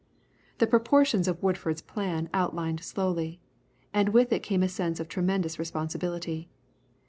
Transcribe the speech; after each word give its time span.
The 0.57 0.65
proportions 0.65 1.27
of 1.27 1.43
Woodford's 1.43 1.83
plan 1.83 2.27
outlined 2.33 2.83
slowly, 2.83 3.39
and 3.93 4.09
with 4.09 4.33
it 4.33 4.41
came 4.41 4.63
a 4.63 4.67
sense 4.67 4.99
of 4.99 5.07
tremendous 5.07 5.59
responsibility. 5.59 6.49